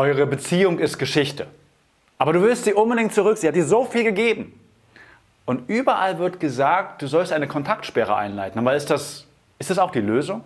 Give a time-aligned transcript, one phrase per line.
[0.00, 1.46] eure Beziehung ist Geschichte.
[2.16, 3.36] Aber du willst sie unbedingt zurück.
[3.36, 4.58] Sie hat dir so viel gegeben.
[5.44, 8.58] Und überall wird gesagt, du sollst eine Kontaktsperre einleiten.
[8.58, 9.26] Aber ist das,
[9.58, 10.42] ist das auch die Lösung?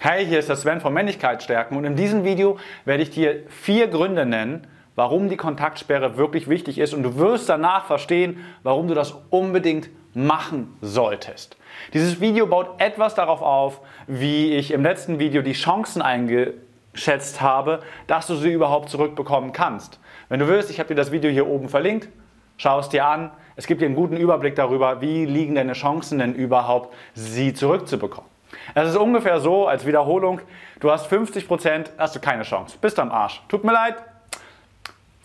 [0.00, 3.86] Hey, hier ist der Sven von Männlichkeitsstärken und in diesem Video werde ich dir vier
[3.86, 4.66] Gründe nennen,
[4.96, 9.90] warum die Kontaktsperre wirklich wichtig ist und du wirst danach verstehen, warum du das unbedingt
[10.14, 11.56] machen solltest.
[11.94, 17.80] Dieses Video baut etwas darauf auf, wie ich im letzten Video die Chancen eingeschätzt habe,
[18.06, 19.98] dass du sie überhaupt zurückbekommen kannst.
[20.28, 22.08] Wenn du willst, ich habe dir das Video hier oben verlinkt,
[22.56, 23.30] schau es dir an.
[23.56, 28.30] Es gibt dir einen guten Überblick darüber, wie liegen deine Chancen denn überhaupt, sie zurückzubekommen.
[28.74, 30.40] Es ist ungefähr so, als Wiederholung,
[30.80, 32.76] du hast 50%, Prozent, hast du keine Chance.
[32.80, 33.42] Bist am Arsch.
[33.48, 33.96] Tut mir leid.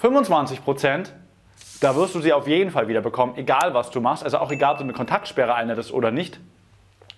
[0.02, 1.14] 25%, Prozent,
[1.82, 4.24] da wirst du sie auf jeden Fall wieder bekommen, egal was du machst.
[4.24, 6.40] Also auch egal, ob du eine Kontaktsperre einleitest oder nicht.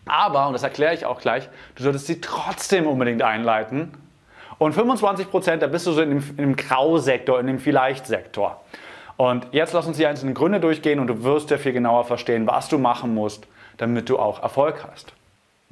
[0.06, 3.92] Aber, und das erkläre ich auch gleich, du solltest sie trotzdem unbedingt einleiten.
[4.58, 8.62] Und 25%, Prozent, da bist du so in dem, in dem Grausektor, in dem Vielleicht-Sektor.
[9.16, 12.48] Und jetzt lass uns die einzelnen Gründe durchgehen und du wirst ja viel genauer verstehen,
[12.48, 13.48] was du machen musst,
[13.78, 15.14] damit du auch Erfolg hast.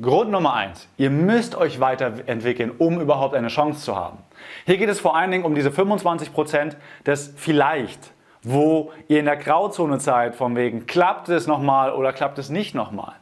[0.01, 4.19] Grund Nummer eins: Ihr müsst euch weiterentwickeln, um überhaupt eine Chance zu haben.
[4.65, 6.75] Hier geht es vor allen Dingen um diese 25%
[7.05, 8.11] des Vielleicht,
[8.43, 12.75] wo ihr in der Grauzone seid, von wegen klappt es nochmal oder klappt es nicht
[12.75, 13.13] nochmal.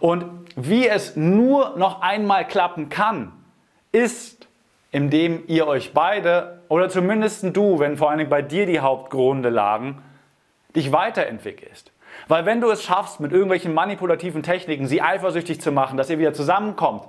[0.00, 0.24] Und
[0.56, 3.32] wie es nur noch einmal klappen kann,
[3.92, 4.46] ist,
[4.90, 9.48] indem ihr euch beide oder zumindest du, wenn vor allen Dingen bei dir die Hauptgründe
[9.48, 10.02] lagen,
[10.76, 11.92] dich weiterentwickelst.
[12.26, 16.18] Weil wenn du es schaffst, mit irgendwelchen manipulativen Techniken sie eifersüchtig zu machen, dass ihr
[16.18, 17.04] wieder zusammenkommt,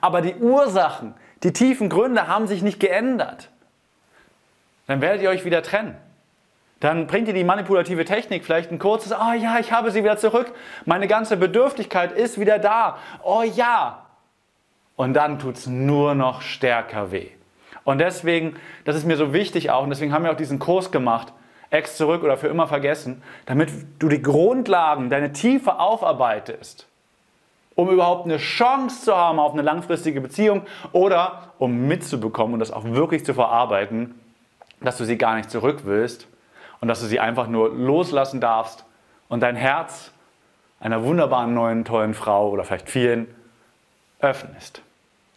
[0.00, 3.50] aber die Ursachen, die tiefen Gründe haben sich nicht geändert,
[4.86, 5.96] dann werdet ihr euch wieder trennen.
[6.80, 10.18] Dann bringt ihr die manipulative Technik vielleicht ein kurzes, oh ja, ich habe sie wieder
[10.18, 10.52] zurück,
[10.84, 14.06] meine ganze Bedürftigkeit ist wieder da, oh ja.
[14.94, 17.28] Und dann tut es nur noch stärker weh.
[17.84, 20.90] Und deswegen, das ist mir so wichtig auch, und deswegen haben wir auch diesen Kurs
[20.90, 21.32] gemacht,
[21.70, 26.86] Ex zurück oder für immer vergessen, damit du die Grundlagen, deine Tiefe aufarbeitest,
[27.74, 30.62] um überhaupt eine Chance zu haben auf eine langfristige Beziehung
[30.92, 34.14] oder um mitzubekommen und das auch wirklich zu verarbeiten,
[34.80, 36.28] dass du sie gar nicht zurück willst
[36.80, 38.84] und dass du sie einfach nur loslassen darfst
[39.28, 40.12] und dein Herz
[40.80, 43.26] einer wunderbaren neuen, tollen Frau oder vielleicht vielen
[44.20, 44.82] öffnest.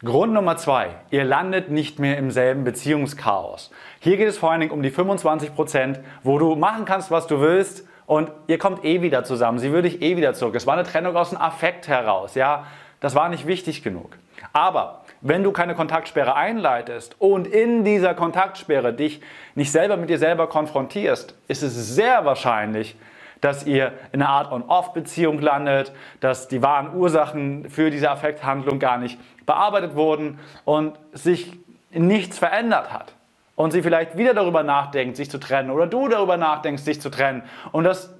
[0.04, 3.70] Grund Nummer zwei, ihr landet nicht mehr im selben Beziehungschaos.
[4.00, 7.28] Hier geht es vor allen Dingen um die 25 Prozent, wo du machen kannst, was
[7.28, 9.60] du willst und ihr kommt eh wieder zusammen.
[9.60, 10.56] Sie würde dich eh wieder zurück.
[10.56, 12.36] Es war eine Trennung aus dem Affekt heraus.
[12.36, 12.66] Ja,
[13.02, 14.18] das war nicht wichtig genug.
[14.54, 19.22] Aber wenn du keine Kontaktsperre einleitest und in dieser Kontaktsperre dich
[19.56, 22.96] nicht selber mit dir selber konfrontierst, ist es sehr wahrscheinlich,
[23.42, 28.98] dass ihr in einer Art On-Off-Beziehung landet, dass die wahren Ursachen für diese Affekthandlung gar
[28.98, 31.58] nicht bearbeitet wurden und sich
[31.92, 33.14] nichts verändert hat.
[33.56, 37.10] Und sie vielleicht wieder darüber nachdenkt, sich zu trennen oder du darüber nachdenkst, sich zu
[37.10, 37.44] trennen.
[37.74, 38.14] Und das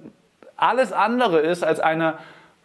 [0.56, 2.14] alles andere ist als eine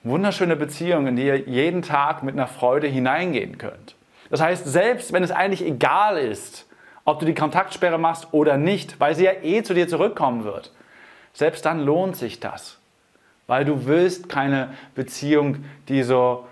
[0.04, 3.96] wunderschöne Beziehung, in die ihr jeden Tag mit einer Freude hineingehen könnt.
[4.30, 6.66] Das heißt, selbst wenn es eigentlich egal ist,
[7.04, 10.72] ob du die Kontaktsperre machst oder nicht, weil sie ja eh zu dir zurückkommen wird,
[11.34, 12.80] selbst dann lohnt sich das.
[13.48, 16.48] Weil du willst keine Beziehung, die so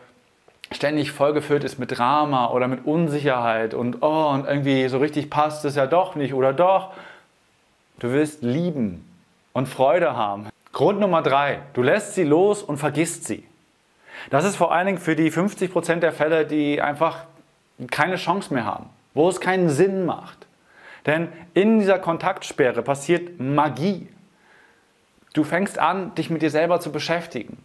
[0.72, 5.66] ständig vollgefüllt ist mit Drama oder mit Unsicherheit und oh, und irgendwie so richtig passt
[5.66, 6.92] es ja doch nicht oder doch.
[8.00, 9.08] Du willst lieben
[9.54, 10.50] und Freude haben.
[10.72, 13.48] Grund Nummer drei, du lässt sie los und vergisst sie.
[14.30, 17.26] Das ist vor allen Dingen für die 50% der Fälle, die einfach
[17.90, 20.48] keine Chance mehr haben, wo es keinen Sinn macht.
[21.06, 24.08] Denn in dieser Kontaktsperre passiert Magie.
[25.34, 27.58] Du fängst an, dich mit dir selber zu beschäftigen.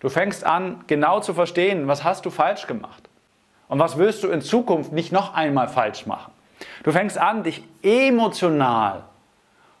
[0.00, 3.08] Du fängst an, genau zu verstehen, was hast du falsch gemacht
[3.68, 6.32] und was willst du in Zukunft nicht noch einmal falsch machen.
[6.84, 9.04] Du fängst an, dich emotional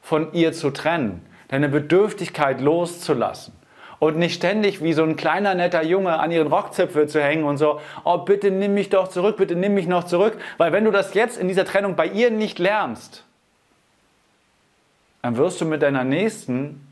[0.02, 3.54] von ihr zu trennen, deine Bedürftigkeit loszulassen
[3.98, 7.56] und nicht ständig wie so ein kleiner netter Junge an ihren Rockzipfel zu hängen und
[7.56, 10.90] so, oh bitte nimm mich doch zurück, bitte nimm mich noch zurück, weil wenn du
[10.90, 13.24] das jetzt in dieser Trennung bei ihr nicht lernst,
[15.22, 16.86] dann wirst du mit deiner nächsten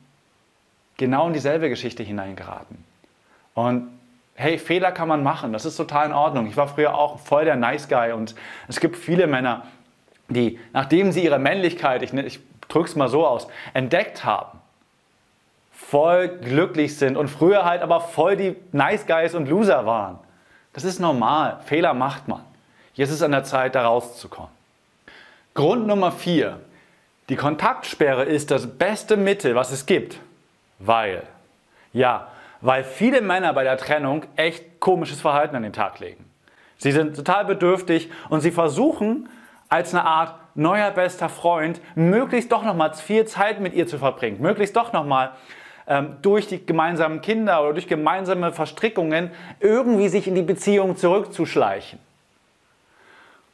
[0.97, 2.85] genau in dieselbe Geschichte hineingeraten.
[3.55, 3.89] Und
[4.35, 6.47] hey, Fehler kann man machen, das ist total in Ordnung.
[6.47, 8.35] Ich war früher auch voll der Nice Guy und
[8.69, 9.67] es gibt viele Männer,
[10.29, 14.59] die, nachdem sie ihre Männlichkeit, ich, ich drücke es mal so aus, entdeckt haben,
[15.75, 20.19] voll glücklich sind und früher halt aber voll die Nice Guys und Loser waren.
[20.73, 22.41] Das ist normal, Fehler macht man.
[22.95, 24.51] Jetzt ist an der Zeit, da rauszukommen.
[25.55, 26.61] Grund Nummer vier:
[27.29, 30.19] Die Kontaktsperre ist das beste Mittel, was es gibt.
[30.79, 31.23] Weil,
[31.93, 32.29] ja,
[32.61, 36.25] weil viele Männer bei der Trennung echt komisches Verhalten an den Tag legen.
[36.79, 39.29] Sie sind total bedürftig und sie versuchen
[39.69, 43.99] als eine Art neuer bester Freund möglichst doch noch mal viel Zeit mit ihr zu
[43.99, 45.33] verbringen, möglichst doch noch mal
[45.87, 51.99] ähm, durch die gemeinsamen Kinder oder durch gemeinsame Verstrickungen irgendwie sich in die Beziehung zurückzuschleichen.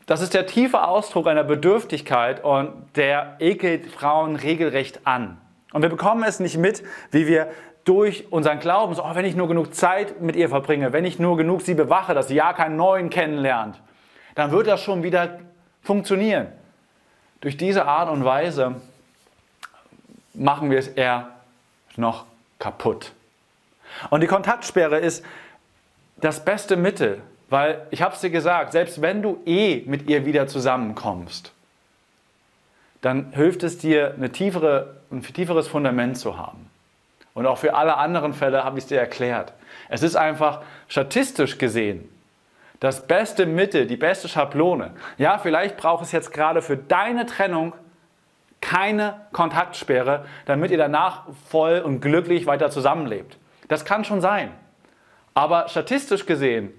[0.06, 5.38] Das ist der tiefe Ausdruck einer Bedürftigkeit und der ekelt Frauen regelrecht an.
[5.72, 6.82] Und wir bekommen es nicht mit,
[7.12, 7.48] wie wir
[7.84, 11.18] durch unseren Glauben, so, oh, wenn ich nur genug Zeit mit ihr verbringe, wenn ich
[11.18, 13.80] nur genug sie bewache, dass sie ja keinen neuen kennenlernt,
[14.34, 15.38] dann wird das schon wieder
[15.82, 16.48] funktionieren.
[17.40, 18.76] Durch diese Art und Weise
[20.34, 21.28] machen wir es eher
[21.96, 22.26] noch
[22.58, 23.12] kaputt.
[24.10, 25.24] Und die Kontaktsperre ist
[26.16, 30.24] das beste Mittel, weil ich habe es dir gesagt, selbst wenn du eh mit ihr
[30.24, 31.52] wieder zusammenkommst,
[33.00, 36.70] dann hilft es dir, eine tiefere, ein tieferes Fundament zu haben.
[37.34, 39.52] Und auch für alle anderen Fälle habe ich es dir erklärt.
[39.88, 42.08] Es ist einfach statistisch gesehen
[42.80, 44.92] das beste Mittel, die beste Schablone.
[45.18, 47.74] Ja, vielleicht braucht es jetzt gerade für deine Trennung
[48.60, 53.36] keine Kontaktsperre, damit ihr danach voll und glücklich weiter zusammenlebt.
[53.68, 54.50] Das kann schon sein.
[55.34, 56.70] Aber statistisch gesehen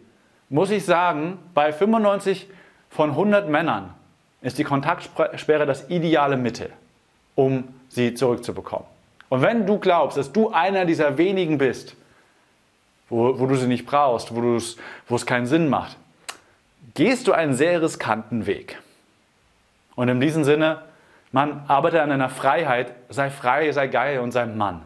[0.50, 2.48] muss ich sagen, bei 95
[2.90, 3.94] von 100 Männern
[4.42, 6.70] ist die Kontaktsperre das ideale Mittel,
[7.36, 8.86] um sie zurückzubekommen.
[9.30, 11.96] Und wenn du glaubst, dass du einer dieser wenigen bist,
[13.10, 15.96] wo, wo du sie nicht brauchst, wo, wo es keinen Sinn macht,
[16.96, 18.78] gehst du einen sehr riskanten Weg.
[19.96, 20.82] Und in diesem Sinne,
[21.32, 24.84] man arbeite an deiner Freiheit, sei frei, sei geil und sei Mann.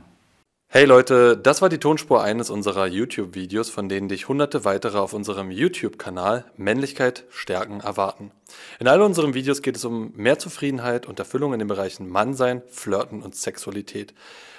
[0.68, 5.14] Hey Leute, das war die Tonspur eines unserer YouTube-Videos, von denen dich hunderte weitere auf
[5.14, 8.32] unserem YouTube-Kanal Männlichkeit stärken erwarten.
[8.78, 12.62] In all unseren Videos geht es um mehr Zufriedenheit und Erfüllung in den Bereichen Mannsein,
[12.68, 14.14] Flirten und Sexualität.